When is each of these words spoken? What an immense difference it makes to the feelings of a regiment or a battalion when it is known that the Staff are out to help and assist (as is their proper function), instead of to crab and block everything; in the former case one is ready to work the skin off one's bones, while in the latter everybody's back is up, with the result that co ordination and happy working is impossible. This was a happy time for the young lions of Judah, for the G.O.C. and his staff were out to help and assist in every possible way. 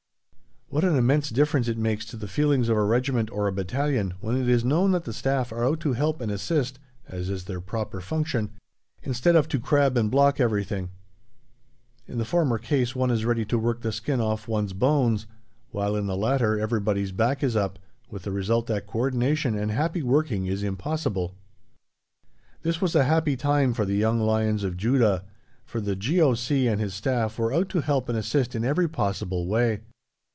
What 0.73 0.85
an 0.85 0.95
immense 0.95 1.29
difference 1.31 1.67
it 1.67 1.77
makes 1.77 2.05
to 2.05 2.15
the 2.15 2.29
feelings 2.29 2.69
of 2.69 2.77
a 2.77 2.83
regiment 2.85 3.29
or 3.29 3.45
a 3.45 3.51
battalion 3.51 4.13
when 4.21 4.37
it 4.41 4.47
is 4.47 4.63
known 4.63 4.91
that 4.93 5.03
the 5.03 5.11
Staff 5.11 5.51
are 5.51 5.65
out 5.65 5.81
to 5.81 5.91
help 5.91 6.21
and 6.21 6.31
assist 6.31 6.79
(as 7.09 7.29
is 7.29 7.43
their 7.43 7.59
proper 7.59 7.99
function), 7.99 8.51
instead 9.03 9.35
of 9.35 9.49
to 9.49 9.59
crab 9.59 9.97
and 9.97 10.09
block 10.09 10.39
everything; 10.39 10.91
in 12.07 12.19
the 12.19 12.23
former 12.23 12.57
case 12.57 12.95
one 12.95 13.11
is 13.11 13.25
ready 13.25 13.43
to 13.43 13.59
work 13.59 13.81
the 13.81 13.91
skin 13.91 14.21
off 14.21 14.47
one's 14.47 14.71
bones, 14.71 15.25
while 15.71 15.93
in 15.93 16.07
the 16.07 16.15
latter 16.15 16.57
everybody's 16.57 17.11
back 17.11 17.43
is 17.43 17.57
up, 17.57 17.77
with 18.09 18.23
the 18.23 18.31
result 18.31 18.67
that 18.67 18.87
co 18.87 18.99
ordination 18.99 19.57
and 19.57 19.71
happy 19.71 20.01
working 20.01 20.45
is 20.45 20.63
impossible. 20.63 21.35
This 22.61 22.79
was 22.79 22.95
a 22.95 23.03
happy 23.03 23.35
time 23.35 23.73
for 23.73 23.83
the 23.83 23.97
young 23.97 24.21
lions 24.21 24.63
of 24.63 24.77
Judah, 24.77 25.25
for 25.65 25.81
the 25.81 25.97
G.O.C. 25.97 26.65
and 26.67 26.79
his 26.79 26.93
staff 26.93 27.37
were 27.37 27.51
out 27.51 27.67
to 27.71 27.81
help 27.81 28.07
and 28.07 28.17
assist 28.17 28.55
in 28.55 28.63
every 28.63 28.87
possible 28.87 29.47
way. 29.47 29.81